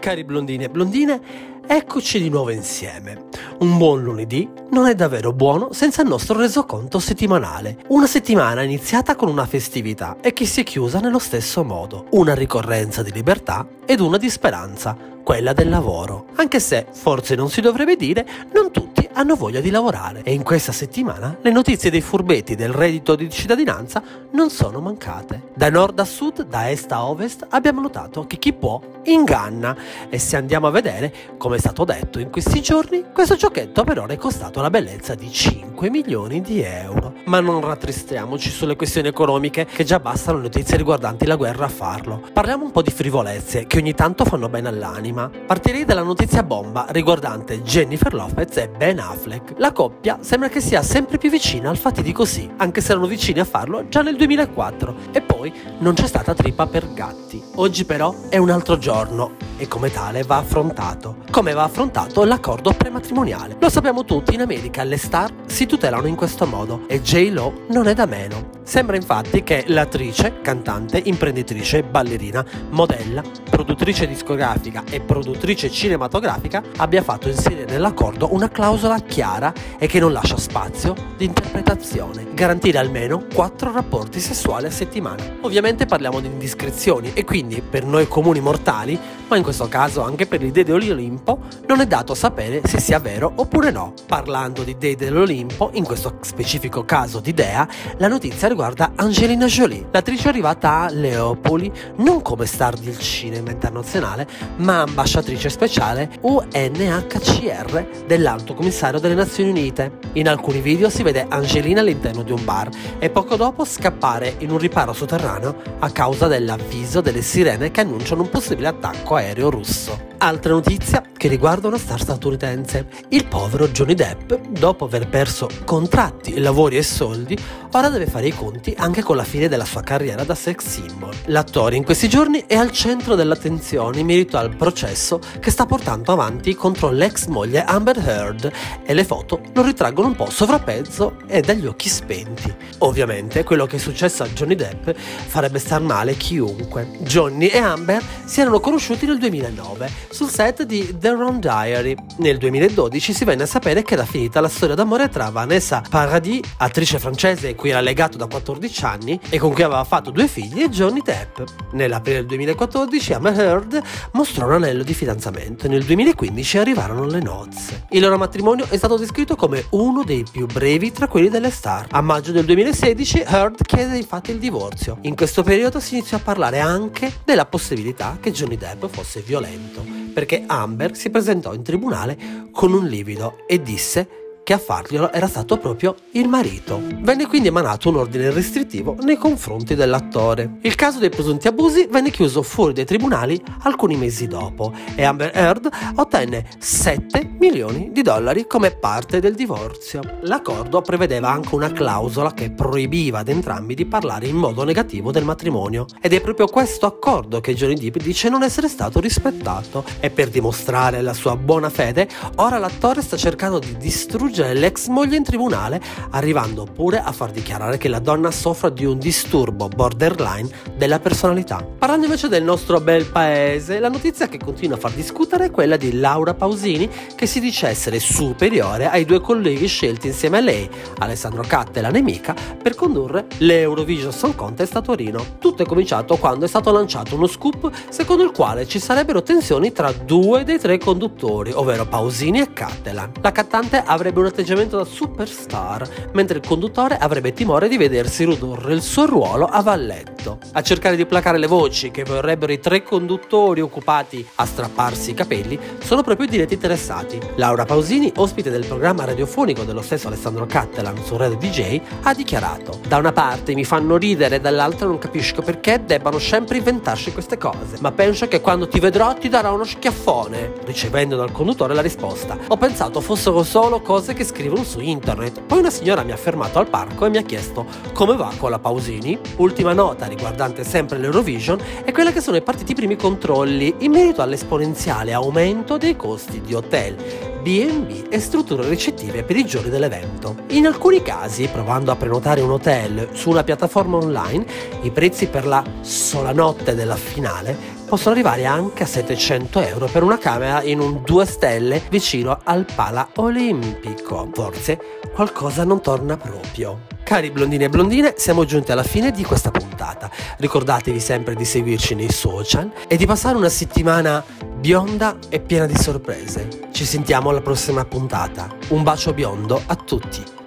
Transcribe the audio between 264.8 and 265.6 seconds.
non capisco